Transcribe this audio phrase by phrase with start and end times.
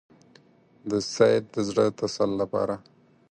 [0.89, 2.75] د سید د زړه تسل لپاره.